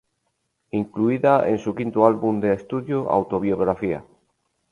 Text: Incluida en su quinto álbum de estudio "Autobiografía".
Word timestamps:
Incluida 0.71 1.47
en 1.47 1.59
su 1.59 1.75
quinto 1.75 2.07
álbum 2.07 2.39
de 2.39 2.53
estudio 2.53 3.11
"Autobiografía". 3.11 4.03